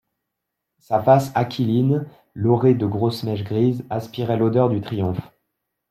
[0.79, 5.21] Sa face aquiline laurée de grosses mèches grises aspirait l'odeur du triomphe.